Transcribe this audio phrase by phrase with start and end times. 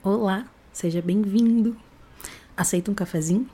[0.00, 1.76] Olá, seja bem-vindo.
[2.56, 3.50] Aceita um cafezinho?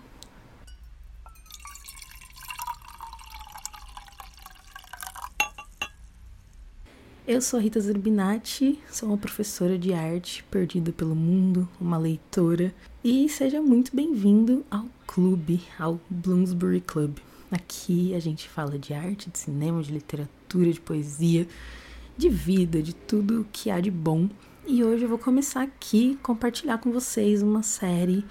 [7.27, 13.27] Eu sou Rita Zerbinati, sou uma professora de arte perdida pelo mundo, uma leitora, e
[13.31, 17.17] seja muito bem-vindo ao clube, ao Bloomsbury Club.
[17.51, 21.49] Aqui a gente fala de arte, de cinema, de literatura, de poesia,
[22.19, 24.29] de vida, de tudo que há de bom.
[24.67, 28.25] E hoje eu vou começar aqui compartilhar com vocês uma série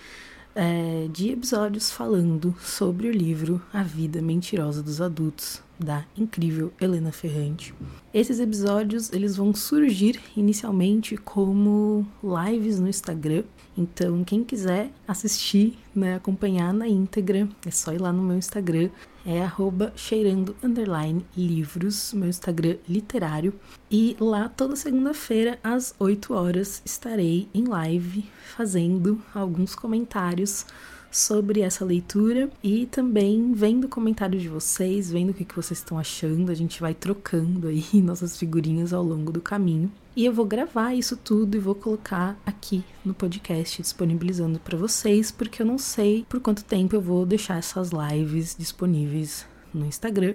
[0.56, 7.12] é, de episódios falando sobre o livro A Vida Mentirosa dos Adultos, da incrível Helena
[7.12, 7.74] Ferrante.
[8.14, 13.44] Esses episódios eles vão surgir inicialmente como lives no Instagram.
[13.76, 18.90] Então, quem quiser assistir, né, acompanhar na íntegra, é só ir lá no meu Instagram,
[19.26, 23.54] é arroba cheirando underline livros, meu Instagram literário.
[23.90, 30.66] E lá toda segunda-feira, às 8 horas, estarei em live fazendo alguns comentários
[31.14, 36.00] sobre essa leitura e também vendo comentários de vocês, vendo o que, que vocês estão
[36.00, 36.52] achando.
[36.52, 39.92] A gente vai trocando aí nossas figurinhas ao longo do caminho.
[40.16, 45.32] E eu vou gravar isso tudo e vou colocar aqui no podcast, disponibilizando para vocês,
[45.32, 50.34] porque eu não sei por quanto tempo eu vou deixar essas lives disponíveis no Instagram.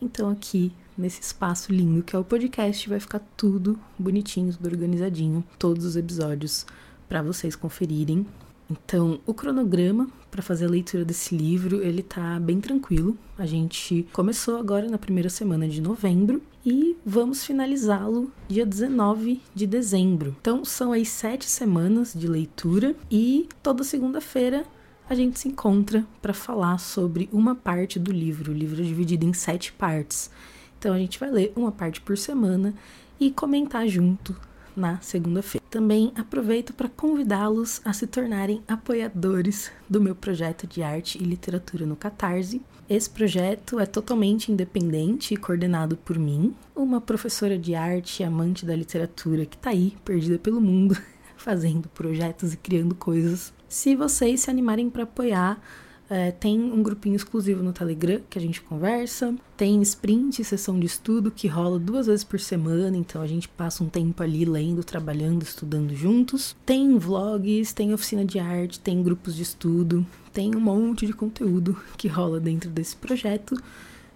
[0.00, 5.44] Então, aqui nesse espaço lindo que é o podcast, vai ficar tudo bonitinho, tudo organizadinho,
[5.58, 6.66] todos os episódios
[7.08, 8.26] para vocês conferirem
[8.70, 13.16] então, o cronograma para fazer a leitura desse livro, ele tá bem tranquilo.
[13.38, 19.66] A gente começou agora na primeira semana de novembro e vamos finalizá-lo dia 19 de
[19.66, 20.34] dezembro.
[20.40, 24.64] Então, são aí sete semanas de leitura e toda segunda-feira
[25.08, 28.50] a gente se encontra para falar sobre uma parte do livro.
[28.50, 30.30] O livro é dividido em sete partes.
[30.78, 32.74] Então, a gente vai ler uma parte por semana
[33.20, 34.34] e comentar junto
[34.76, 35.64] na segunda-feira.
[35.70, 41.84] Também aproveito para convidá-los a se tornarem apoiadores do meu projeto de arte e literatura
[41.86, 42.62] no Catarse.
[42.88, 48.66] Esse projeto é totalmente independente e coordenado por mim, uma professora de arte e amante
[48.66, 50.96] da literatura que está aí, perdida pelo mundo,
[51.36, 53.52] fazendo projetos e criando coisas.
[53.68, 55.60] Se vocês se animarem para apoiar,
[56.08, 59.34] é, tem um grupinho exclusivo no Telegram que a gente conversa.
[59.56, 63.82] Tem sprint, sessão de estudo que rola duas vezes por semana, então a gente passa
[63.82, 66.54] um tempo ali lendo, trabalhando, estudando juntos.
[66.66, 71.76] Tem vlogs, tem oficina de arte, tem grupos de estudo, tem um monte de conteúdo
[71.96, 73.56] que rola dentro desse projeto.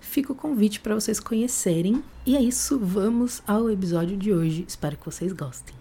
[0.00, 2.02] Fica o convite para vocês conhecerem.
[2.24, 4.64] E é isso, vamos ao episódio de hoje.
[4.68, 5.77] Espero que vocês gostem.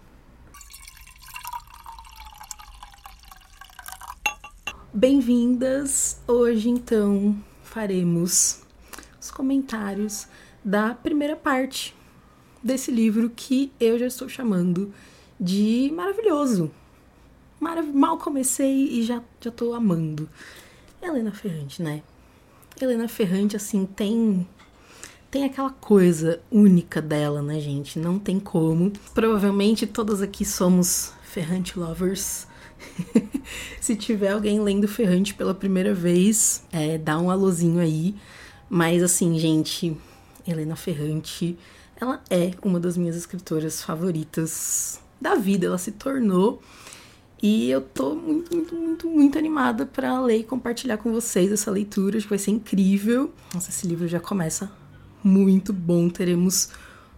[5.00, 6.18] Bem-vindas!
[6.26, 8.62] Hoje, então, faremos
[9.20, 10.26] os comentários
[10.64, 11.94] da primeira parte
[12.60, 14.92] desse livro que eu já estou chamando
[15.38, 16.72] de maravilhoso.
[17.60, 20.28] Marav Mal comecei e já, já amando.
[21.00, 22.02] Helena Ferrante, né?
[22.82, 24.44] Helena Ferrante, assim, tem
[25.30, 28.00] tem aquela coisa única dela, né, gente?
[28.00, 28.90] Não tem como.
[29.14, 32.47] Provavelmente todas aqui somos Ferrante lovers.
[33.80, 38.14] Se tiver alguém lendo Ferrante pela primeira vez, é, dá um alôzinho aí.
[38.68, 39.96] Mas assim, gente,
[40.46, 41.58] Helena Ferrante,
[42.00, 45.66] ela é uma das minhas escritoras favoritas da vida.
[45.66, 46.60] Ela se tornou.
[47.40, 51.70] E eu tô muito, muito, muito, muito animada para ler e compartilhar com vocês essa
[51.70, 52.18] leitura.
[52.18, 53.32] Acho que vai ser incrível.
[53.54, 54.70] Nossa, esse livro já começa
[55.22, 56.08] muito bom.
[56.08, 56.70] Teremos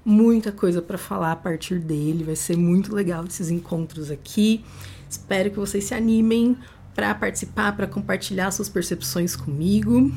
[0.04, 2.22] muita coisa para falar a partir dele.
[2.22, 4.62] Vai ser muito legal esses encontros aqui.
[5.10, 6.56] Espero que vocês se animem
[6.94, 10.12] para participar, para compartilhar suas percepções comigo.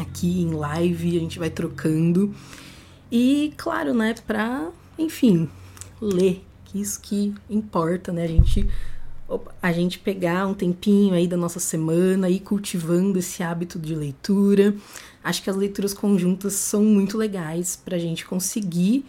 [0.00, 2.34] Aqui em live, a gente vai trocando.
[3.10, 4.68] E, claro, né, para,
[4.98, 5.48] enfim,
[6.00, 8.24] ler, que isso que importa, né?
[8.24, 8.68] A gente
[9.62, 14.74] a gente pegar um tempinho aí da nossa semana e cultivando esse hábito de leitura.
[15.22, 19.04] Acho que as leituras conjuntas são muito legais para a gente conseguir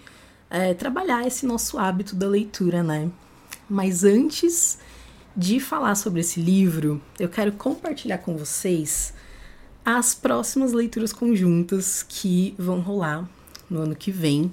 [0.50, 3.10] é, trabalhar esse nosso hábito da leitura, né?
[3.70, 4.80] Mas antes
[5.36, 9.14] de falar sobre esse livro, eu quero compartilhar com vocês
[9.86, 13.30] as próximas leituras conjuntas que vão rolar
[13.70, 14.52] no ano que vem.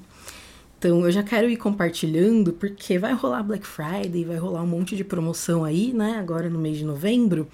[0.78, 4.94] Então eu já quero ir compartilhando porque vai rolar Black Friday, vai rolar um monte
[4.94, 7.48] de promoção aí, né, agora no mês de novembro.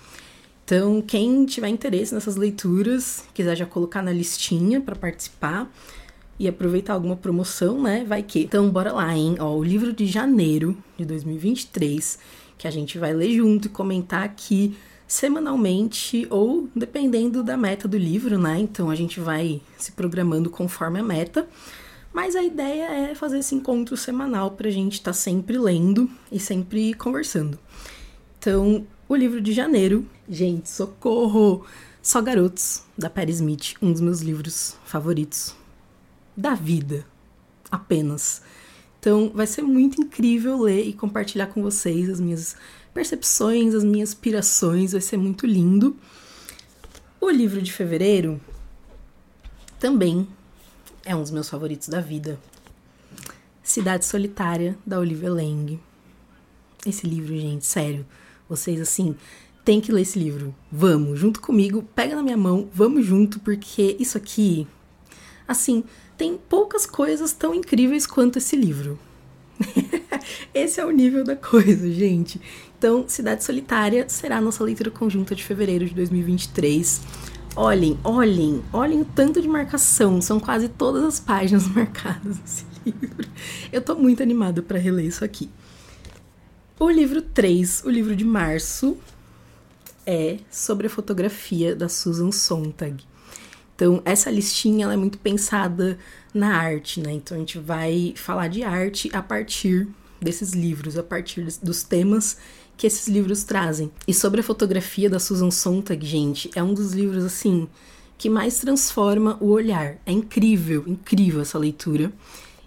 [0.64, 5.70] Então, quem tiver interesse nessas leituras, quiser já colocar na listinha para participar,
[6.42, 8.04] e aproveitar alguma promoção, né?
[8.04, 8.40] Vai que.
[8.40, 9.36] Então, bora lá, hein?
[9.38, 12.18] Ó, o livro de janeiro de 2023,
[12.58, 17.96] que a gente vai ler junto e comentar aqui semanalmente ou dependendo da meta do
[17.96, 18.58] livro, né?
[18.58, 21.46] Então a gente vai se programando conforme a meta.
[22.12, 26.10] Mas a ideia é fazer esse encontro semanal para a gente estar tá sempre lendo
[26.30, 27.56] e sempre conversando.
[28.40, 31.64] Então, o livro de janeiro, gente, socorro!
[32.02, 35.61] Só Garotos, da Perry Smith, um dos meus livros favoritos
[36.36, 37.06] da vida,
[37.70, 38.42] apenas.
[38.98, 42.56] Então, vai ser muito incrível ler e compartilhar com vocês as minhas
[42.94, 45.96] percepções, as minhas aspirações, vai ser muito lindo.
[47.20, 48.40] O livro de fevereiro
[49.78, 50.28] também
[51.04, 52.38] é um dos meus favoritos da vida.
[53.62, 55.80] Cidade Solitária, da Olivia Lang.
[56.84, 58.06] Esse livro, gente, sério,
[58.48, 59.16] vocês assim,
[59.64, 60.54] tem que ler esse livro.
[60.70, 64.66] Vamos, junto comigo, pega na minha mão, vamos junto, porque isso aqui,
[65.46, 65.84] assim,
[66.22, 68.96] tem poucas coisas tão incríveis quanto esse livro.
[70.54, 72.40] esse é o nível da coisa, gente.
[72.78, 77.00] Então, Cidade Solitária será a nossa leitura conjunta de fevereiro de 2023.
[77.56, 80.22] Olhem, olhem, olhem o tanto de marcação.
[80.22, 83.28] São quase todas as páginas marcadas nesse livro.
[83.72, 85.50] Eu tô muito animada para reler isso aqui.
[86.78, 88.96] O livro 3, o livro de março,
[90.06, 93.10] é sobre a fotografia da Susan Sontag.
[93.82, 95.98] Então, essa listinha é muito pensada
[96.32, 97.10] na arte, né?
[97.10, 99.88] Então, a gente vai falar de arte a partir
[100.20, 102.36] desses livros, a partir dos temas
[102.76, 103.90] que esses livros trazem.
[104.06, 107.68] E sobre a fotografia da Susan Sontag, gente, é um dos livros, assim,
[108.16, 109.96] que mais transforma o olhar.
[110.06, 112.12] É incrível, incrível essa leitura.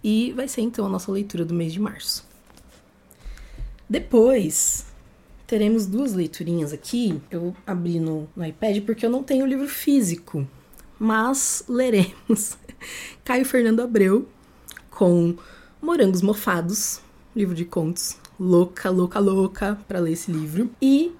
[0.03, 2.25] E vai ser, então, a nossa leitura do mês de março.
[3.89, 4.85] Depois,
[5.47, 7.21] teremos duas leiturinhas aqui.
[7.31, 10.45] Eu abri no, no iPad porque eu não tenho livro físico,
[10.99, 12.57] mas leremos
[13.23, 14.27] Caio Fernando Abreu
[14.89, 15.35] com
[15.81, 17.01] Morangos Mofados,
[17.35, 18.17] livro de contos.
[18.39, 20.69] Louca, louca, louca para ler esse livro.
[20.81, 21.13] E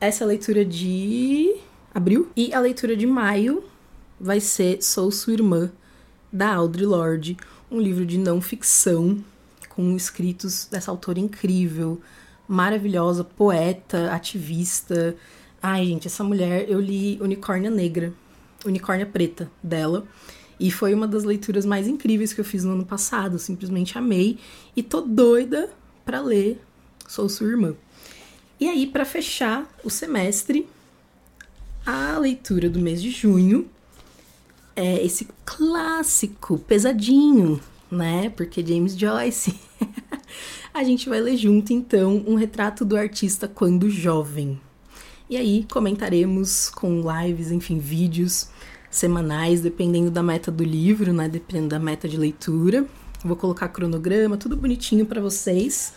[0.00, 1.56] essa leitura de
[1.94, 2.30] abril.
[2.36, 3.62] E a leitura de maio
[4.18, 5.70] vai ser Sou Sua Irmã,
[6.32, 7.36] da Audre Lorde,
[7.70, 9.22] um livro de não ficção
[9.68, 12.00] com escritos dessa autora incrível,
[12.46, 15.16] maravilhosa, poeta, ativista.
[15.62, 18.12] Ai, gente, essa mulher, eu li Unicórnia Negra,
[18.64, 20.06] Unicórnia Preta dela.
[20.58, 23.38] E foi uma das leituras mais incríveis que eu fiz no ano passado.
[23.38, 24.38] Simplesmente amei.
[24.76, 25.70] E tô doida
[26.04, 26.60] para ler
[27.08, 27.74] Sou Sua Irmã.
[28.60, 30.68] E aí, para fechar o semestre,
[31.84, 33.68] a leitura do mês de junho
[34.76, 37.60] é esse clássico pesadinho,
[37.90, 38.30] né?
[38.30, 39.58] Porque James Joyce.
[40.72, 44.60] a gente vai ler junto, então, um retrato do artista quando jovem.
[45.32, 48.50] E aí comentaremos com lives, enfim, vídeos
[48.90, 51.26] semanais, dependendo da meta do livro, né?
[51.26, 52.84] Dependendo da meta de leitura.
[53.24, 55.94] Vou colocar cronograma, tudo bonitinho para vocês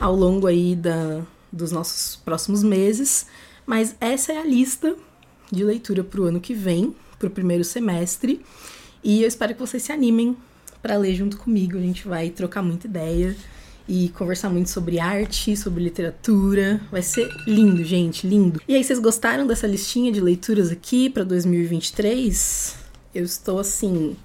[0.00, 1.20] ao longo aí da,
[1.52, 3.26] dos nossos próximos meses.
[3.66, 4.96] Mas essa é a lista
[5.50, 8.40] de leitura para o ano que vem, para o primeiro semestre.
[9.04, 10.34] E eu espero que vocês se animem
[10.80, 11.76] para ler junto comigo.
[11.76, 13.36] A gente vai trocar muita ideia
[13.88, 16.80] e conversar muito sobre arte, sobre literatura.
[16.90, 18.60] Vai ser lindo, gente, lindo.
[18.66, 22.76] E aí, vocês gostaram dessa listinha de leituras aqui para 2023?
[23.14, 24.16] Eu estou assim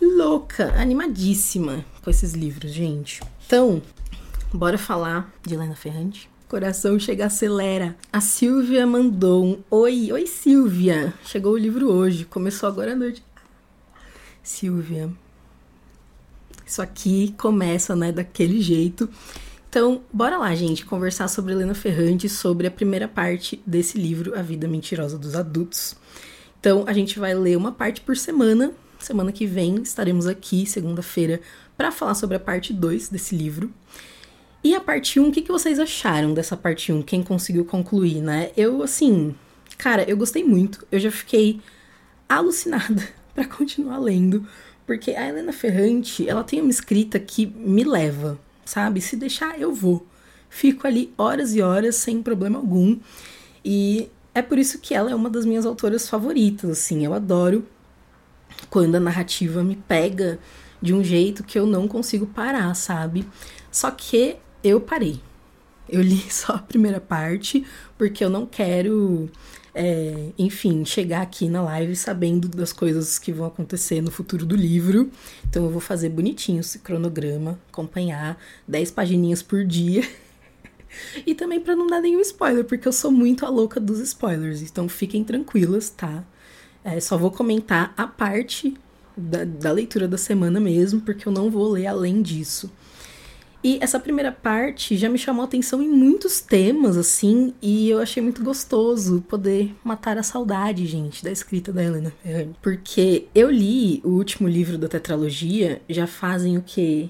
[0.00, 3.20] louca, animadíssima com esses livros, gente.
[3.46, 3.82] Então,
[4.52, 6.28] bora falar de Helena Ferrante.
[6.48, 7.96] Coração chega acelera.
[8.12, 11.12] A Silvia mandou um oi, oi Silvia.
[11.24, 13.24] Chegou o livro hoje, começou agora à noite.
[14.42, 15.10] Silvia,
[16.66, 19.08] isso aqui começa, né, daquele jeito.
[19.68, 24.42] Então, bora lá, gente, conversar sobre Helena Ferrante, sobre a primeira parte desse livro, A
[24.42, 25.96] Vida Mentirosa dos Adultos.
[26.60, 28.72] Então, a gente vai ler uma parte por semana.
[28.98, 31.40] Semana que vem estaremos aqui, segunda-feira,
[31.76, 33.70] para falar sobre a parte 2 desse livro.
[34.62, 36.96] E a parte 1, um, o que, que vocês acharam dessa parte 1?
[36.96, 37.02] Um?
[37.02, 38.50] Quem conseguiu concluir, né?
[38.56, 39.34] Eu, assim,
[39.76, 40.86] cara, eu gostei muito.
[40.90, 41.60] Eu já fiquei
[42.26, 44.46] alucinada para continuar lendo,
[44.86, 49.00] porque a Helena Ferrante, ela tem uma escrita que me leva, sabe?
[49.00, 50.06] Se deixar, eu vou.
[50.48, 52.98] Fico ali horas e horas sem problema algum.
[53.64, 57.04] E é por isso que ela é uma das minhas autoras favoritas, assim.
[57.04, 57.66] Eu adoro
[58.68, 60.38] quando a narrativa me pega
[60.80, 63.26] de um jeito que eu não consigo parar, sabe?
[63.70, 65.20] Só que eu parei.
[65.88, 67.64] Eu li só a primeira parte,
[67.96, 69.30] porque eu não quero
[69.74, 74.54] é, enfim, chegar aqui na live sabendo das coisas que vão acontecer no futuro do
[74.54, 75.10] livro.
[75.48, 78.38] Então eu vou fazer bonitinho esse cronograma, acompanhar
[78.68, 80.08] 10 pagininhas por dia.
[81.26, 84.62] e também para não dar nenhum spoiler, porque eu sou muito a louca dos spoilers.
[84.62, 86.22] Então fiquem tranquilas, tá?
[86.84, 88.74] É, só vou comentar a parte
[89.16, 92.70] da, da leitura da semana mesmo, porque eu não vou ler além disso.
[93.64, 98.22] E essa primeira parte já me chamou atenção em muitos temas, assim, e eu achei
[98.22, 102.58] muito gostoso poder matar a saudade, gente, da escrita da Helena Ferrante.
[102.60, 107.08] Porque eu li o último livro da tetralogia já fazem o quê?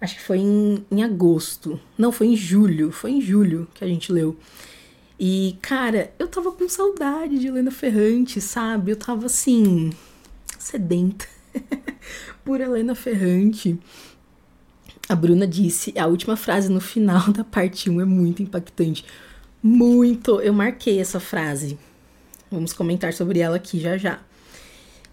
[0.00, 1.80] Acho que foi em, em agosto.
[1.98, 2.92] Não, foi em julho.
[2.92, 4.36] Foi em julho que a gente leu.
[5.18, 8.92] E, cara, eu tava com saudade de Helena Ferrante, sabe?
[8.92, 9.90] Eu tava assim,
[10.60, 11.26] sedenta
[12.44, 13.76] por Helena Ferrante.
[15.08, 19.04] A Bruna disse, a última frase no final da parte 1 é muito impactante.
[19.62, 20.40] Muito!
[20.40, 21.78] Eu marquei essa frase.
[22.50, 24.20] Vamos comentar sobre ela aqui já já.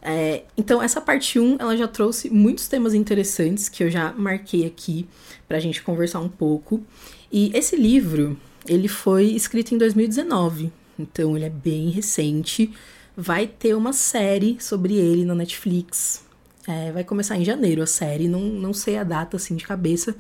[0.02, 4.66] É, então, essa parte 1, ela já trouxe muitos temas interessantes que eu já marquei
[4.66, 5.08] aqui
[5.48, 6.84] pra gente conversar um pouco.
[7.32, 12.72] E esse livro, ele foi escrito em 2019, então ele é bem recente.
[13.16, 16.23] Vai ter uma série sobre ele na Netflix.
[16.68, 20.16] É, vai começar em janeiro a série, não, não sei a data assim de cabeça.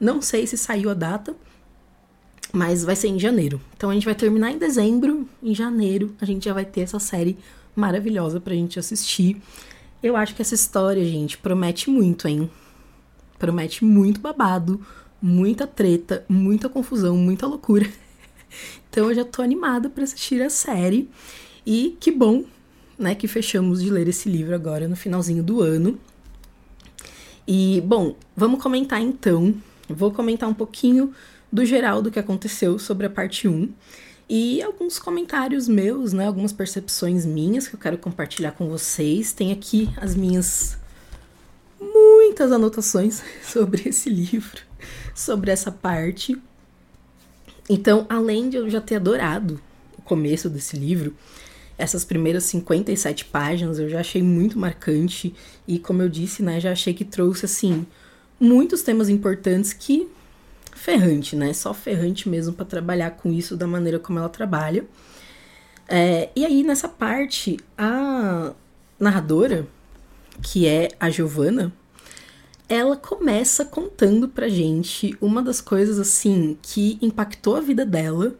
[0.00, 1.34] Não sei se saiu a data,
[2.52, 3.60] mas vai ser em janeiro.
[3.76, 6.98] Então a gente vai terminar em dezembro, em janeiro a gente já vai ter essa
[6.98, 7.38] série
[7.76, 9.40] maravilhosa pra gente assistir.
[10.02, 12.50] Eu acho que essa história, gente, promete muito, hein?
[13.38, 14.84] Promete muito babado,
[15.20, 17.88] muita treta, muita confusão, muita loucura.
[18.90, 21.08] Então eu já tô animada para assistir a série.
[21.64, 22.44] E que bom,
[23.02, 25.98] né, que fechamos de ler esse livro agora no finalzinho do ano.
[27.46, 29.54] E, bom, vamos comentar então.
[29.88, 31.12] Vou comentar um pouquinho
[31.50, 33.68] do geral do que aconteceu sobre a parte 1
[34.28, 39.32] e alguns comentários meus, né, algumas percepções minhas que eu quero compartilhar com vocês.
[39.32, 40.78] Tem aqui as minhas
[41.78, 44.72] muitas anotações sobre esse livro
[45.14, 46.40] sobre essa parte.
[47.68, 49.60] Então, além de eu já ter adorado
[49.96, 51.14] o começo desse livro,
[51.82, 55.34] essas primeiras 57 páginas eu já achei muito marcante
[55.66, 57.84] e, como eu disse, né, já achei que trouxe assim
[58.38, 60.08] muitos temas importantes que
[60.74, 61.52] ferrante, né?
[61.52, 64.84] Só ferrante mesmo para trabalhar com isso da maneira como ela trabalha.
[65.88, 68.52] É, e aí, nessa parte, a
[68.98, 69.66] narradora,
[70.40, 71.72] que é a Giovanna,
[72.68, 78.34] ela começa contando pra gente uma das coisas assim que impactou a vida dela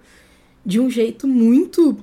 [0.64, 1.99] de um jeito muito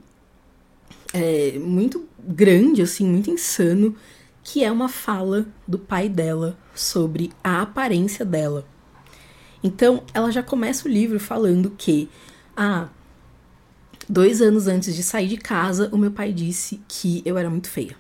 [1.14, 3.96] é, muito grande, assim, muito insano,
[4.44, 8.66] que é uma fala do pai dela sobre a aparência dela.
[9.64, 12.10] Então, ela já começa o livro falando que,
[12.56, 12.88] ah,
[14.08, 17.70] dois anos antes de sair de casa, o meu pai disse que eu era muito
[17.70, 17.96] feia.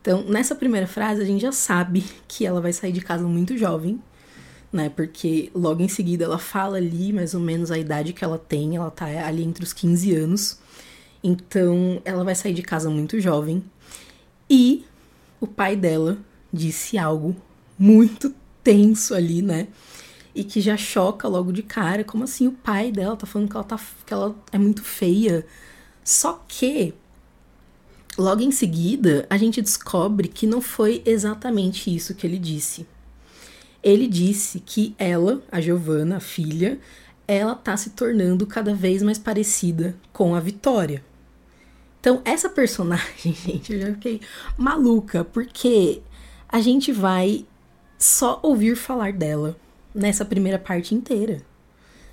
[0.00, 3.56] Então, nessa primeira frase, a gente já sabe que ela vai sair de casa muito
[3.56, 4.00] jovem,
[4.72, 4.88] né?
[4.88, 8.76] Porque logo em seguida ela fala ali mais ou menos a idade que ela tem,
[8.76, 10.58] ela tá ali entre os 15 anos.
[11.22, 13.62] Então, ela vai sair de casa muito jovem.
[14.48, 14.84] E
[15.40, 16.18] o pai dela
[16.52, 17.36] disse algo
[17.78, 19.68] muito tenso ali, né?
[20.34, 22.04] E que já choca logo de cara.
[22.04, 25.46] Como assim o pai dela tá falando que ela, tá, que ela é muito feia?
[26.04, 26.94] Só que
[28.18, 32.86] Logo em seguida, a gente descobre que não foi exatamente isso que ele disse.
[33.82, 36.78] Ele disse que ela, a Giovanna, a filha,
[37.26, 41.02] ela tá se tornando cada vez mais parecida com a Vitória.
[42.00, 44.20] Então, essa personagem, gente, eu já fiquei
[44.56, 46.02] maluca, porque
[46.48, 47.46] a gente vai
[47.98, 49.56] só ouvir falar dela
[49.94, 51.42] nessa primeira parte inteira.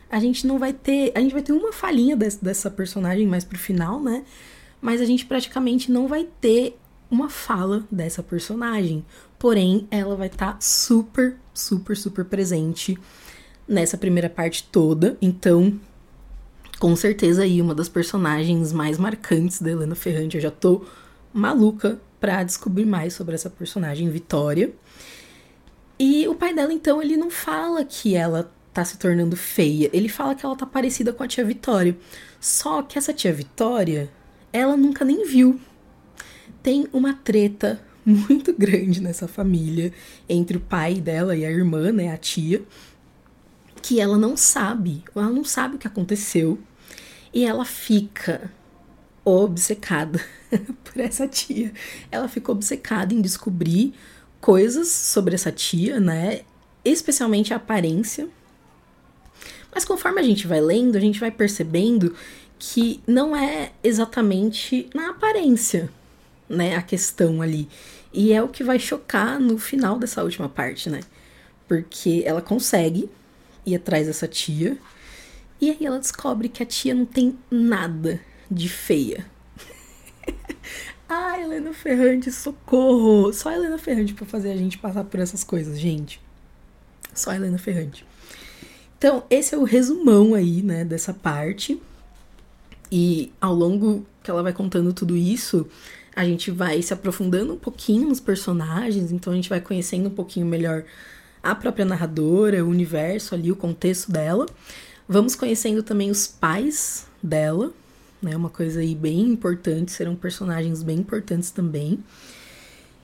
[0.09, 1.11] A gente não vai ter.
[1.15, 4.23] A gente vai ter uma falhinha dessa, dessa personagem mais pro final, né?
[4.81, 6.77] mas a gente praticamente não vai ter
[7.09, 9.05] uma fala dessa personagem.
[9.39, 12.97] Porém, ela vai estar tá super, super, super presente
[13.67, 15.17] nessa primeira parte toda.
[15.21, 15.79] Então,
[16.79, 20.37] com certeza aí uma das personagens mais marcantes da Helena Ferrante.
[20.37, 20.85] Eu já tô
[21.33, 24.73] maluca para descobrir mais sobre essa personagem, Vitória.
[25.99, 29.89] E o pai dela, então, ele não fala que ela tá se tornando feia.
[29.91, 31.97] Ele fala que ela tá parecida com a tia Vitória.
[32.39, 34.09] Só que essa tia Vitória,
[34.53, 35.59] ela nunca nem viu.
[36.61, 39.91] Tem uma treta muito grande nessa família
[40.29, 42.61] entre o pai dela e a irmã, né, a tia,
[43.81, 46.59] que ela não sabe, ela não sabe o que aconteceu
[47.33, 48.51] e ela fica
[49.23, 50.23] obcecada
[50.83, 51.73] por essa tia.
[52.11, 53.93] Ela fica obcecada em descobrir
[54.39, 56.41] coisas sobre essa tia, né?
[56.83, 58.29] Especialmente a aparência.
[59.73, 62.15] Mas conforme a gente vai lendo, a gente vai percebendo
[62.57, 65.91] que não é exatamente na aparência,
[66.49, 67.67] né, a questão ali.
[68.11, 71.01] E é o que vai chocar no final dessa última parte, né?
[71.67, 73.09] Porque ela consegue
[73.67, 74.77] ir atrás dessa tia,
[75.59, 79.25] e aí ela descobre que a tia não tem nada de feia.
[81.09, 83.33] ah, Helena Ferrante, socorro!
[83.33, 86.21] Só a Helena Ferrante pra fazer a gente passar por essas coisas, gente.
[87.13, 88.05] Só a Helena Ferrante.
[88.97, 91.81] Então, esse é o resumão aí, né, dessa parte.
[92.91, 95.67] E ao longo que ela vai contando tudo isso,
[96.15, 100.13] a gente vai se aprofundando um pouquinho nos personagens, então a gente vai conhecendo um
[100.13, 100.83] pouquinho melhor
[101.41, 104.45] a própria narradora, o universo ali, o contexto dela.
[105.07, 107.71] Vamos conhecendo também os pais dela,
[108.21, 108.35] né?
[108.35, 112.03] Uma coisa aí bem importante, serão personagens bem importantes também.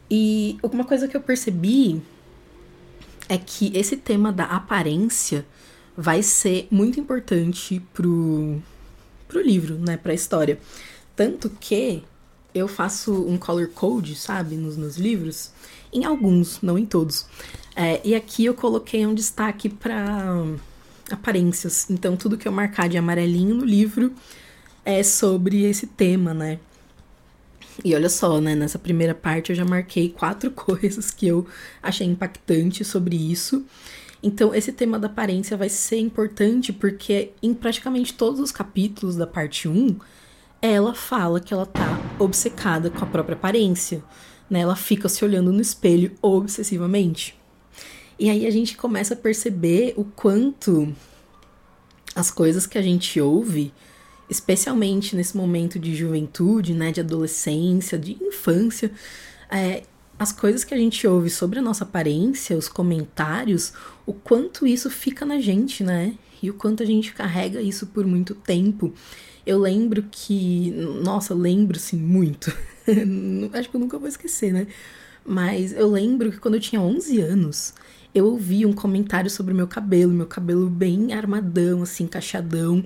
[0.10, 2.02] E uma coisa que eu percebi
[3.30, 5.46] é que esse tema da aparência
[5.96, 8.62] vai ser muito importante pro,
[9.28, 10.60] pro livro, né, pra história.
[11.16, 12.04] Tanto que
[12.54, 15.52] eu faço um color code, sabe, nos meus livros,
[15.92, 17.25] em alguns, não em todos.
[17.75, 20.46] É, e aqui eu coloquei um destaque para
[21.12, 21.89] aparências.
[21.89, 24.13] Então, tudo que eu marcar de amarelinho no livro
[24.86, 26.60] é sobre esse tema, né?
[27.84, 28.53] E olha só, né?
[28.56, 31.48] Nessa primeira parte eu já marquei quatro coisas que eu
[31.82, 33.65] achei impactante sobre isso.
[34.22, 39.27] Então, esse tema da aparência vai ser importante porque em praticamente todos os capítulos da
[39.27, 39.98] parte 1,
[40.62, 44.03] ela fala que ela tá obcecada com a própria aparência,
[44.50, 44.60] né?
[44.62, 47.42] Ela fica se olhando no espelho obsessivamente.
[48.24, 50.96] E aí a gente começa a perceber o quanto
[52.15, 53.74] as coisas que a gente ouve
[54.30, 58.94] especialmente nesse momento de juventude, né, de adolescência, de infância,
[59.51, 59.84] é,
[60.18, 63.74] as coisas que a gente ouve sobre a nossa aparência, os comentários,
[64.06, 66.13] o quanto isso fica na gente, né?
[66.42, 68.94] E o quanto a gente carrega isso por muito tempo.
[69.46, 70.72] Eu lembro que.
[71.03, 72.56] Nossa, lembro sim muito.
[73.51, 74.65] Acho que eu nunca vou esquecer, né?
[75.25, 77.74] Mas eu lembro que quando eu tinha 11 anos,
[78.13, 82.84] eu ouvi um comentário sobre o meu cabelo, meu cabelo bem armadão, assim, encaixadão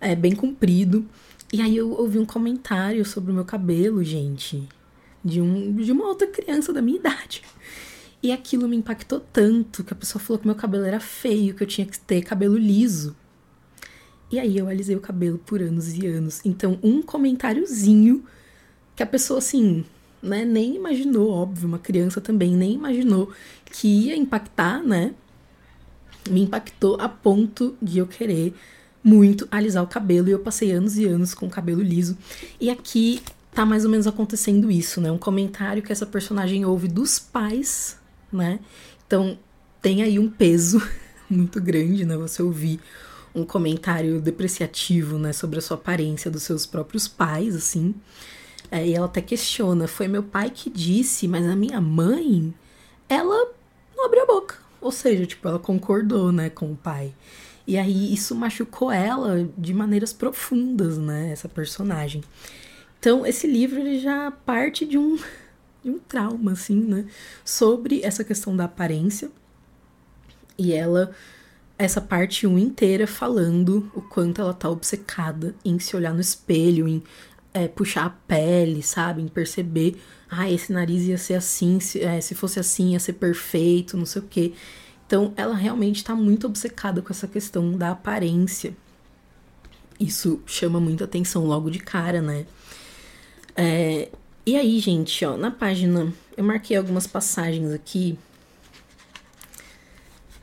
[0.00, 1.06] é, bem comprido.
[1.52, 4.68] E aí eu ouvi um comentário sobre o meu cabelo, gente,
[5.24, 7.42] de, um, de uma outra criança da minha idade.
[8.22, 11.62] E aquilo me impactou tanto que a pessoa falou que meu cabelo era feio, que
[11.62, 13.16] eu tinha que ter cabelo liso.
[14.30, 16.40] E aí eu alisei o cabelo por anos e anos.
[16.44, 18.24] Então, um comentáriozinho
[18.94, 19.84] que a pessoa, assim,
[20.22, 23.30] né, nem imaginou, óbvio, uma criança também nem imaginou
[23.70, 25.14] que ia impactar, né?
[26.28, 28.54] Me impactou a ponto de eu querer
[29.02, 32.16] muito alisar o cabelo e eu passei anos e anos com o cabelo liso.
[32.60, 35.10] E aqui tá mais ou menos acontecendo isso, né?
[35.10, 37.96] Um comentário que essa personagem ouve dos pais,
[38.32, 38.60] né?
[39.06, 39.38] Então
[39.80, 40.82] tem aí um peso
[41.28, 42.16] muito grande, né?
[42.16, 42.80] Você ouvir
[43.34, 47.94] um comentário depreciativo, né, sobre a sua aparência dos seus próprios pais, assim.
[48.70, 52.54] É, e ela até questiona: foi meu pai que disse, mas a minha mãe,
[53.08, 53.52] ela
[53.96, 54.56] não abriu a boca.
[54.80, 57.12] Ou seja, tipo, ela concordou, né, com o pai.
[57.66, 61.30] E aí isso machucou ela de maneiras profundas, né?
[61.30, 62.22] Essa personagem.
[62.98, 65.16] Então, esse livro ele já parte de um,
[65.82, 67.06] de um trauma, assim, né?
[67.44, 69.30] Sobre essa questão da aparência.
[70.58, 71.12] E ela,
[71.78, 76.88] essa parte 1 inteira falando o quanto ela tá obcecada em se olhar no espelho,
[76.88, 77.02] em
[77.52, 79.22] é, puxar a pele, sabe?
[79.22, 83.14] Em perceber, ah, esse nariz ia ser assim, se, é, se fosse assim ia ser
[83.14, 84.52] perfeito, não sei o quê.
[85.06, 88.76] Então, ela realmente está muito obcecada com essa questão da aparência.
[89.98, 92.46] Isso chama muita atenção logo de cara, né?
[93.56, 94.08] É,
[94.46, 96.12] e aí, gente, ó, na página.
[96.36, 98.18] Eu marquei algumas passagens aqui.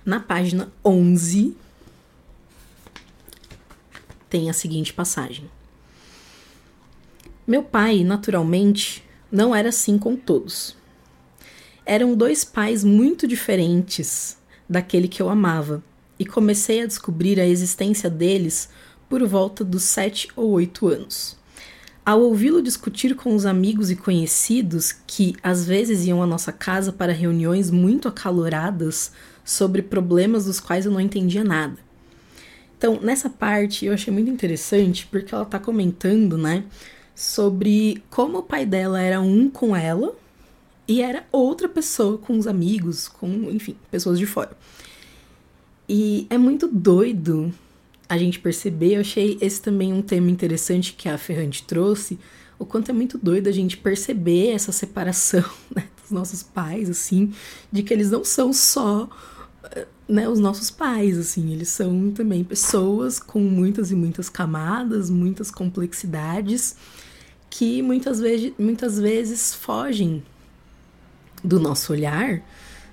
[0.05, 1.55] Na página 11,
[4.29, 5.49] tem a seguinte passagem.
[7.47, 10.75] Meu pai, naturalmente, não era assim com todos.
[11.85, 14.37] Eram dois pais muito diferentes
[14.69, 15.81] daquele que eu amava,
[16.19, 18.67] e comecei a descobrir a existência deles
[19.07, 21.37] por volta dos sete ou oito anos.
[22.05, 26.91] Ao ouvi-lo discutir com os amigos e conhecidos que às vezes iam à nossa casa
[26.91, 29.13] para reuniões muito acaloradas
[29.45, 31.77] sobre problemas dos quais eu não entendia nada.
[32.77, 36.65] Então, nessa parte eu achei muito interessante porque ela está comentando, né,
[37.17, 40.15] sobre como o pai dela era um com ela
[40.87, 44.55] e era outra pessoa com os amigos, com, enfim, pessoas de fora.
[45.89, 47.51] E é muito doido
[48.07, 52.19] a gente perceber, eu achei esse também um tema interessante que a Ferrante trouxe,
[52.59, 55.43] o quanto é muito doido a gente perceber essa separação
[55.75, 57.33] né, dos nossos pais, assim,
[57.71, 59.09] de que eles não são só
[60.07, 65.51] né, os nossos pais, assim, eles são também pessoas com muitas e muitas camadas, muitas
[65.51, 66.75] complexidades,
[67.49, 70.23] que muitas vezes, muitas vezes fogem
[71.43, 72.41] do nosso olhar,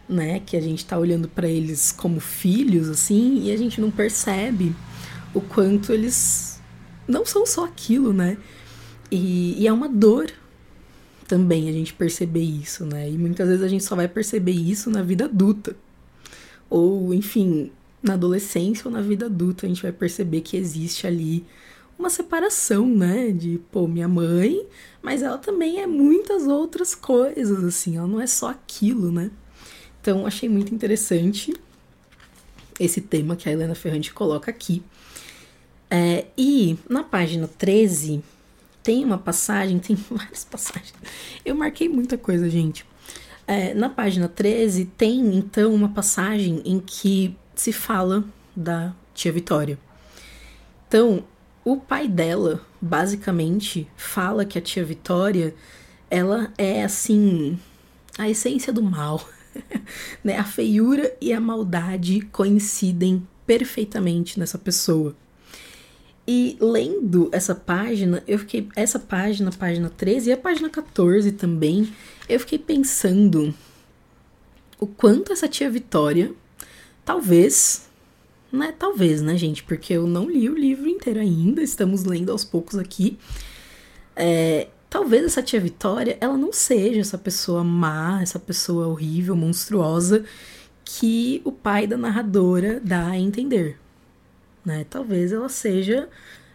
[0.09, 0.41] né?
[0.41, 4.75] Que a gente tá olhando para eles como filhos, assim, e a gente não percebe
[5.33, 6.61] o quanto eles
[7.09, 8.37] não são só aquilo, né?
[9.11, 10.31] E, e é uma dor
[11.27, 13.11] também a gente perceber isso, né?
[13.11, 15.77] E muitas vezes a gente só vai perceber isso na vida adulta.
[16.69, 17.71] ou enfim,
[18.03, 21.45] na adolescência ou na vida adulta, a gente vai perceber que existe ali
[21.99, 23.31] uma separação, né?
[23.31, 24.67] De, pô, minha mãe,
[25.03, 29.31] mas ela também é muitas outras coisas, assim, ela não é só aquilo, né?
[30.01, 31.55] Então, achei muito interessante
[32.79, 34.83] esse tema que a Helena Ferrante coloca aqui.
[35.91, 38.23] É, e na página 13
[38.83, 40.95] tem uma passagem, tem várias passagens.
[41.45, 42.85] Eu marquei muita coisa, gente.
[43.47, 48.25] É, na página 13 tem então uma passagem em que se fala
[48.57, 49.79] da tia Vitória.
[50.89, 51.25] Então,
[51.65, 55.55] o pai dela, basicamente, fala que a tia Vitória,
[56.11, 57.59] ela é assim,
[58.19, 59.27] a essência do mal.
[60.23, 60.37] né?
[60.37, 65.15] A feiura e a maldade coincidem perfeitamente nessa pessoa.
[66.27, 68.69] E lendo essa página, eu fiquei.
[68.75, 71.93] Essa página, página 13 e a página 14 também,
[72.29, 73.55] eu fiquei pensando
[74.79, 76.33] o quanto essa tia Vitória,
[77.05, 77.89] talvez,
[78.55, 78.75] né?
[78.79, 79.63] Talvez, né, gente?
[79.63, 83.19] Porque eu não li o livro inteiro ainda, estamos lendo aos poucos aqui.
[84.17, 90.25] É, talvez essa tia Vitória, ela não seja essa pessoa má, essa pessoa horrível, monstruosa,
[90.85, 93.79] que o pai da narradora dá a entender.
[94.65, 94.87] Né?
[94.89, 96.09] Talvez ela seja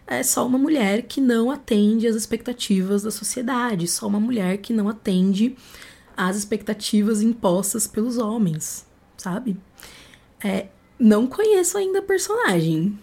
[0.06, 4.72] é, só uma mulher que não atende às expectativas da sociedade, só uma mulher que
[4.72, 5.56] não atende
[6.16, 8.86] às expectativas impostas pelos homens,
[9.16, 9.56] sabe?
[10.42, 10.68] É,
[11.00, 12.96] não conheço ainda a personagem.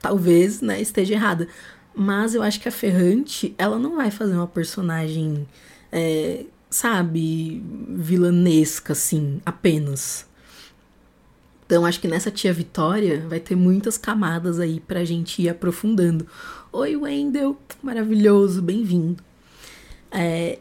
[0.00, 1.48] Talvez né, esteja errada.
[1.94, 5.46] Mas eu acho que a Ferrante, ela não vai fazer uma personagem,
[5.90, 10.24] é, sabe, vilanesca, assim, apenas.
[11.66, 16.26] Então, acho que nessa tia Vitória vai ter muitas camadas aí pra gente ir aprofundando.
[16.72, 19.22] Oi, Wendel, maravilhoso, bem-vindo.
[20.10, 20.58] É,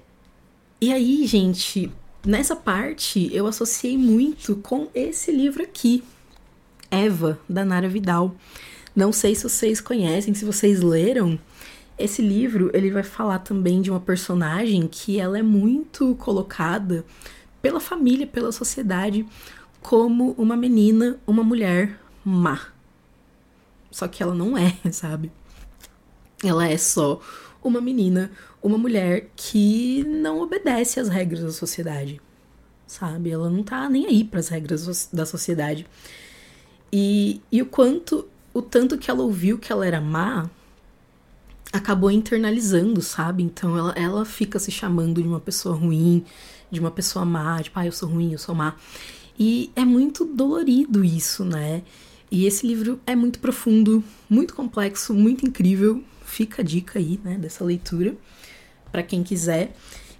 [0.79, 1.91] e aí, gente,
[2.25, 6.03] nessa parte eu associei muito com esse livro aqui,
[6.91, 8.35] Eva, da Nara Vidal.
[8.93, 11.39] Não sei se vocês conhecem, se vocês leram.
[11.97, 17.05] Esse livro, ele vai falar também de uma personagem que ela é muito colocada
[17.61, 19.25] pela família, pela sociedade,
[19.81, 22.67] como uma menina, uma mulher má.
[23.89, 25.31] Só que ela não é, sabe?
[26.43, 27.21] Ela é só
[27.63, 32.19] uma menina, uma mulher que não obedece às regras da sociedade,
[32.87, 33.29] sabe?
[33.29, 35.85] Ela não tá nem aí para as regras da sociedade.
[36.91, 40.49] E, e o quanto, o tanto que ela ouviu que ela era má,
[41.71, 43.43] acabou internalizando, sabe?
[43.43, 46.25] Então ela, ela fica se chamando de uma pessoa ruim,
[46.69, 48.75] de uma pessoa má, tipo, ah, eu sou ruim, eu sou má.
[49.39, 51.83] E é muito dolorido isso, né?
[52.29, 56.03] E esse livro é muito profundo, muito complexo, muito incrível.
[56.25, 58.15] Fica a dica aí, né, dessa leitura
[58.91, 59.75] para quem quiser.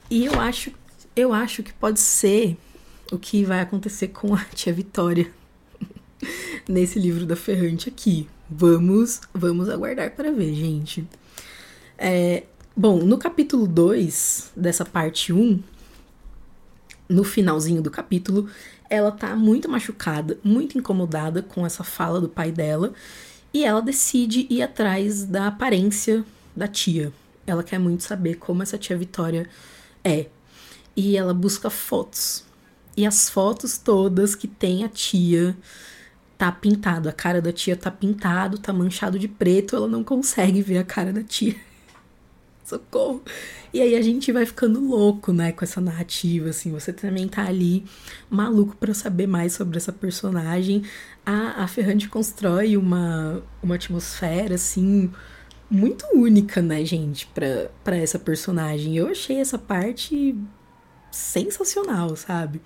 [0.09, 0.71] E eu acho,
[1.15, 2.57] eu acho que pode ser
[3.11, 5.31] o que vai acontecer com a tia Vitória
[6.67, 8.27] nesse livro da Ferrante aqui.
[8.49, 11.07] Vamos, vamos aguardar para ver, gente.
[11.97, 12.43] É,
[12.75, 15.59] bom, no capítulo 2 dessa parte 1, um,
[17.07, 18.49] no finalzinho do capítulo,
[18.89, 22.93] ela tá muito machucada, muito incomodada com essa fala do pai dela,
[23.53, 26.23] e ela decide ir atrás da aparência
[26.55, 27.11] da tia.
[27.45, 29.49] Ela quer muito saber como essa tia Vitória
[30.03, 30.27] é.
[30.95, 32.45] E ela busca fotos.
[32.95, 35.55] E as fotos todas que tem a tia
[36.41, 40.59] tá pintado, a cara da tia tá pintado, tá manchado de preto, ela não consegue
[40.59, 41.55] ver a cara da tia.
[42.65, 43.21] Socorro.
[43.71, 47.45] E aí a gente vai ficando louco, né, com essa narrativa, assim, você também tá
[47.45, 47.85] ali
[48.27, 50.81] maluco para saber mais sobre essa personagem.
[51.23, 55.11] A, a Ferrante constrói uma, uma atmosfera, assim,
[55.69, 58.97] muito única, né, gente, pra, pra essa personagem.
[58.97, 60.35] Eu achei essa parte
[61.11, 62.59] sensacional, sabe?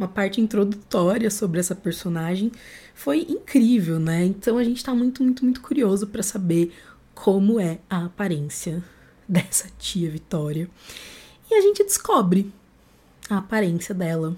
[0.00, 2.50] Uma parte introdutória sobre essa personagem
[2.94, 4.24] foi incrível, né?
[4.24, 6.72] Então a gente tá muito, muito, muito curioso para saber
[7.14, 8.82] como é a aparência
[9.28, 10.70] dessa tia Vitória.
[11.50, 12.50] E a gente descobre
[13.28, 14.34] a aparência dela.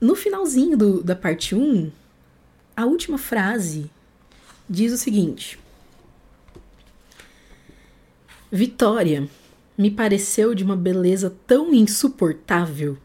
[0.00, 1.92] No finalzinho do, da parte 1,
[2.74, 3.90] a última frase
[4.68, 5.58] diz o seguinte:
[8.50, 9.28] Vitória
[9.76, 12.96] me pareceu de uma beleza tão insuportável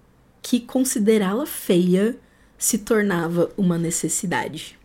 [0.52, 2.18] que considerá-la feia
[2.58, 4.78] se tornava uma necessidade.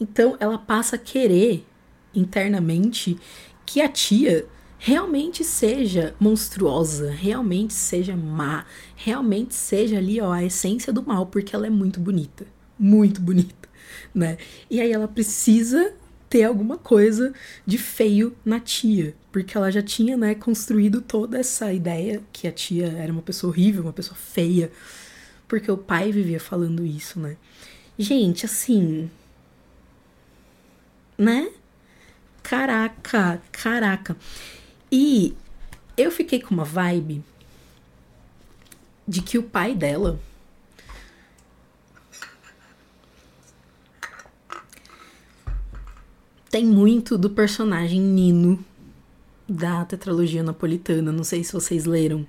[0.00, 1.64] Então ela passa a querer
[2.12, 3.16] internamente
[3.64, 4.46] que a tia
[4.80, 11.54] realmente seja monstruosa, realmente seja má, realmente seja ali ó, a essência do mal, porque
[11.54, 12.44] ela é muito bonita,
[12.76, 13.68] muito bonita,
[14.12, 14.38] né?
[14.68, 15.94] E aí ela precisa
[16.30, 17.34] ter alguma coisa
[17.66, 22.52] de feio na tia, porque ela já tinha, né, construído toda essa ideia que a
[22.52, 24.70] tia era uma pessoa horrível, uma pessoa feia,
[25.48, 27.36] porque o pai vivia falando isso, né?
[27.98, 29.10] Gente, assim.
[31.18, 31.50] Né?
[32.44, 34.16] Caraca, caraca.
[34.90, 35.34] E
[35.96, 37.24] eu fiquei com uma vibe
[39.06, 40.20] de que o pai dela
[46.50, 48.58] tem muito do personagem Nino
[49.48, 51.12] da tetralogia napolitana.
[51.12, 52.26] Não sei se vocês leram.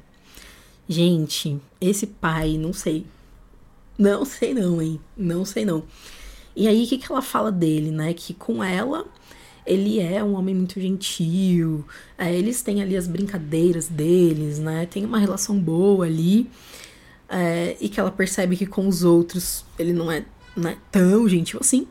[0.88, 3.05] Gente, esse pai, não sei.
[3.97, 4.99] Não sei não, hein?
[5.17, 5.84] Não sei não.
[6.55, 8.13] E aí, o que, que ela fala dele, né?
[8.13, 9.05] Que com ela,
[9.65, 11.84] ele é um homem muito gentil.
[12.17, 14.86] É, eles têm ali as brincadeiras deles, né?
[14.86, 16.49] Tem uma relação boa ali.
[17.29, 21.27] É, e que ela percebe que com os outros ele não é, não é tão
[21.29, 21.88] gentil assim.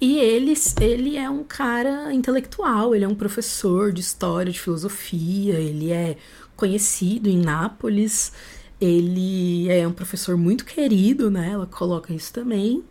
[0.00, 5.54] E ele, ele é um cara intelectual, ele é um professor de história, de filosofia,
[5.60, 6.16] ele é
[6.56, 8.32] conhecido em Nápoles,
[8.80, 11.50] ele é um professor muito querido, né?
[11.50, 12.82] Ela coloca isso também.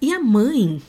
[0.00, 0.80] E a mãe,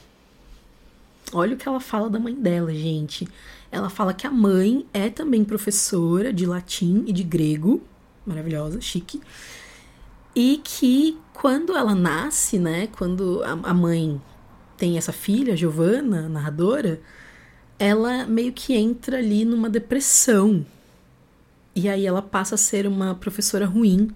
[1.33, 3.27] olha o que ela fala da mãe dela, gente.
[3.69, 7.81] Ela fala que a mãe é também professora de latim e de grego,
[8.25, 9.21] maravilhosa, chique.
[10.33, 14.21] E que quando ela nasce, né, quando a mãe
[14.81, 16.99] tem essa filha, Giovanna, narradora,
[17.77, 20.65] ela meio que entra ali numa depressão.
[21.75, 24.09] E aí ela passa a ser uma professora ruim.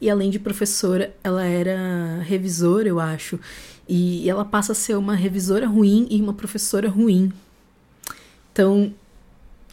[0.00, 3.40] E além de professora, ela era revisora, eu acho.
[3.88, 7.32] E ela passa a ser uma revisora ruim e uma professora ruim.
[8.52, 8.94] Então,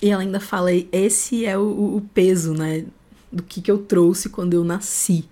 [0.02, 2.84] e ela ainda fala: esse é o, o peso, né?
[3.32, 5.30] Do que, que eu trouxe quando eu nasci.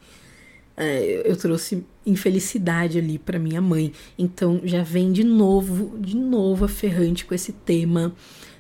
[0.76, 3.92] É, eu trouxe infelicidade ali para minha mãe.
[4.18, 8.14] Então já vem de novo, de novo a Ferrante com esse tema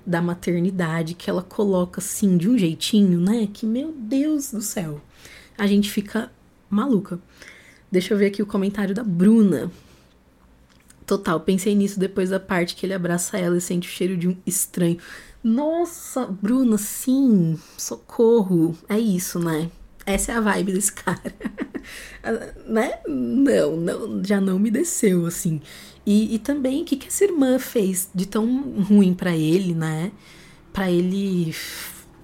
[0.05, 3.47] da maternidade que ela coloca assim de um jeitinho, né?
[3.51, 5.01] Que meu Deus do céu,
[5.57, 6.31] a gente fica
[6.69, 7.19] maluca.
[7.91, 9.71] Deixa eu ver aqui o comentário da Bruna.
[11.05, 14.27] Total, pensei nisso depois da parte que ele abraça ela e sente o cheiro de
[14.27, 14.97] um estranho.
[15.43, 18.75] Nossa, Bruna, sim, socorro.
[18.87, 19.69] É isso, né?
[20.05, 21.33] Essa é a vibe desse cara.
[22.67, 22.99] né?
[23.07, 25.61] Não, não, já não me desceu, assim.
[26.05, 28.45] E, e também, o que, que essa irmã fez de tão
[28.83, 30.11] ruim para ele, né?
[30.71, 31.55] Para ele,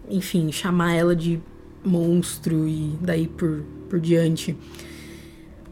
[0.09, 1.39] enfim, chamar ela de
[1.83, 4.57] monstro e daí por, por diante.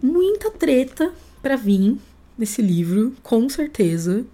[0.02, 1.98] Muita treta para vir
[2.38, 4.26] nesse livro, com certeza.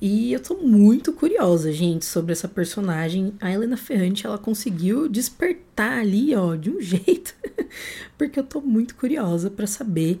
[0.00, 3.34] E eu tô muito curiosa, gente, sobre essa personagem.
[3.38, 7.34] A Helena Ferrante, ela conseguiu despertar ali, ó, de um jeito.
[8.16, 10.20] porque eu tô muito curiosa para saber o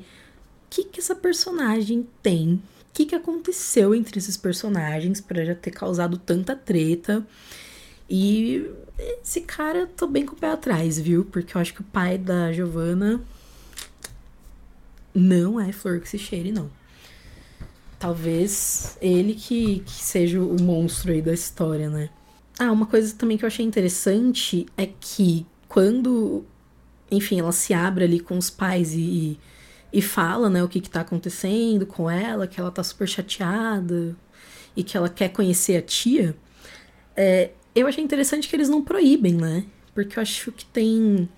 [0.68, 2.62] que que essa personagem tem, o
[2.92, 7.26] que que aconteceu entre esses personagens para já ter causado tanta treta.
[8.08, 8.70] E
[9.22, 11.24] esse cara, tô bem com o pé atrás, viu?
[11.24, 13.20] Porque eu acho que o pai da Giovanna
[15.14, 16.70] não é flor que se cheire, não.
[18.00, 22.08] Talvez ele que, que seja o monstro aí da história, né?
[22.58, 26.46] Ah, uma coisa também que eu achei interessante é que quando,
[27.10, 29.38] enfim, ela se abre ali com os pais e,
[29.92, 34.16] e fala, né, o que que tá acontecendo com ela, que ela tá super chateada
[34.74, 36.34] e que ela quer conhecer a tia,
[37.14, 39.66] é, eu achei interessante que eles não proíbem, né?
[39.94, 41.28] Porque eu acho que tem.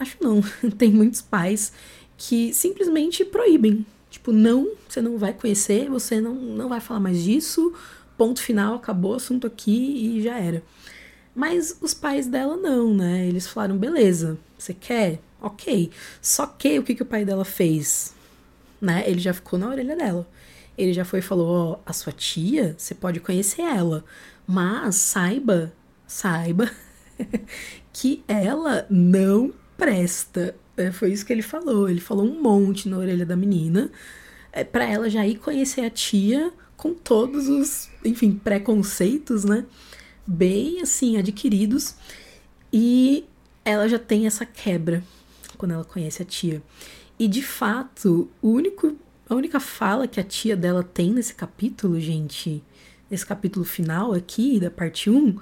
[0.00, 0.42] Acho não,
[0.76, 1.72] tem muitos pais
[2.16, 7.22] que simplesmente proíbem Tipo, não, você não vai conhecer, você não, não vai falar mais
[7.22, 7.72] disso,
[8.16, 10.62] ponto final, acabou o assunto aqui e já era.
[11.34, 13.26] Mas os pais dela não, né?
[13.26, 15.20] Eles falaram, beleza, você quer?
[15.40, 15.90] Ok.
[16.20, 18.14] Só que o que, que o pai dela fez?
[18.80, 19.04] Né?
[19.06, 20.28] Ele já ficou na orelha dela.
[20.76, 24.04] Ele já foi e falou: Ó, oh, a sua tia, você pode conhecer ela,
[24.46, 25.72] mas saiba,
[26.06, 26.70] saiba
[27.92, 30.54] que ela não presta.
[30.78, 31.88] É, foi isso que ele falou.
[31.88, 33.90] Ele falou um monte na orelha da menina,
[34.52, 39.66] é, para ela já ir conhecer a tia com todos os, enfim, preconceitos, né?
[40.26, 41.96] Bem assim, adquiridos.
[42.72, 43.24] E
[43.64, 45.02] ela já tem essa quebra
[45.56, 46.62] quando ela conhece a tia.
[47.18, 48.96] E de fato, o único,
[49.28, 52.62] a única fala que a tia dela tem nesse capítulo, gente,
[53.10, 55.36] nesse capítulo final aqui, da parte 1,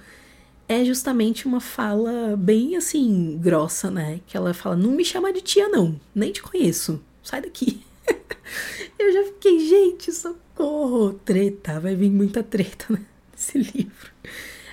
[0.68, 4.20] é justamente uma fala bem assim, grossa, né?
[4.26, 7.84] Que ela fala: Não me chama de tia, não, nem te conheço, sai daqui.
[8.98, 14.10] Eu já fiquei, gente, socorro, treta, vai vir muita treta né, nesse livro.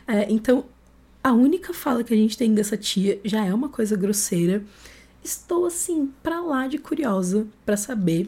[0.07, 0.65] É, então,
[1.23, 4.63] a única fala que a gente tem dessa tia já é uma coisa grosseira.
[5.23, 8.27] Estou assim, pra lá de curiosa para saber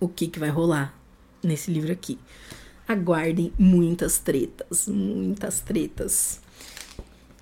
[0.00, 0.98] o que, que vai rolar
[1.42, 2.18] nesse livro aqui
[2.86, 6.40] aguardem muitas tretas, muitas tretas.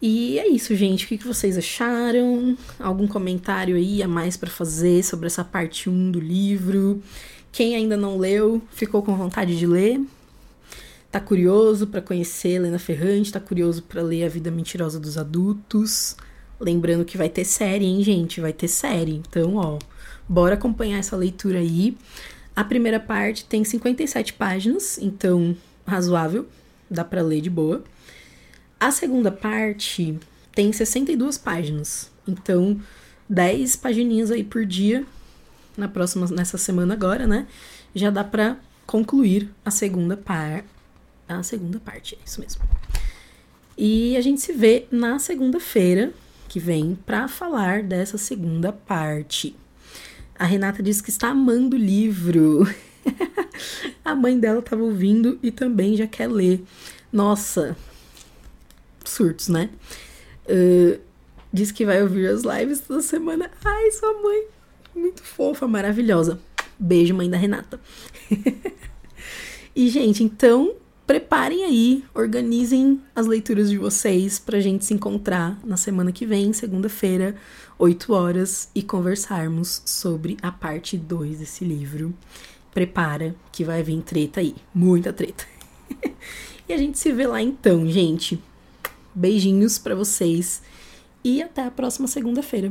[0.03, 1.05] E é isso, gente.
[1.05, 2.57] O que vocês acharam?
[2.79, 7.03] Algum comentário aí a mais para fazer sobre essa parte 1 do livro?
[7.53, 10.01] Quem ainda não leu, ficou com vontade de ler?
[11.11, 13.33] Tá curioso para conhecer Helena Ferrante?
[13.33, 16.17] Tá curioso para ler A Vida Mentirosa dos Adultos?
[16.59, 18.41] Lembrando que vai ter série, hein, gente?
[18.41, 19.17] Vai ter série.
[19.17, 19.79] Então, ó,
[20.29, 21.97] bora acompanhar essa leitura aí.
[22.55, 26.47] A primeira parte tem 57 páginas, então razoável,
[26.91, 27.83] dá para ler de boa.
[28.79, 30.19] A segunda parte
[30.55, 32.11] tem 62 páginas.
[32.27, 32.81] Então,
[33.29, 35.05] 10 pagininhas aí por dia
[35.77, 37.47] na próxima nessa semana agora, né?
[37.95, 40.65] Já dá para concluir a segunda par
[41.29, 42.63] a segunda parte, é isso mesmo.
[43.79, 46.13] E a gente se vê na segunda-feira
[46.49, 49.55] que vem para falar dessa segunda parte.
[50.41, 52.67] A Renata disse que está amando o livro.
[54.03, 56.65] a mãe dela estava ouvindo e também já quer ler.
[57.13, 57.77] Nossa,
[59.05, 59.69] surtos, né?
[60.47, 60.99] Uh,
[61.53, 63.51] diz que vai ouvir as lives toda semana.
[63.63, 64.45] Ai, sua mãe,
[64.95, 66.41] muito fofa, maravilhosa.
[66.79, 67.79] Beijo, mãe da Renata.
[69.77, 70.75] e, gente, então
[71.07, 76.51] preparem aí, organizem as leituras de vocês pra gente se encontrar na semana que vem,
[76.55, 77.37] segunda-feira,
[77.83, 82.13] 8 horas, e conversarmos sobre a parte 2 desse livro.
[82.75, 85.47] Prepara que vai vir treta aí, muita treta.
[86.69, 88.39] e a gente se vê lá então, gente.
[89.15, 90.61] Beijinhos para vocês
[91.25, 92.71] e até a próxima segunda-feira.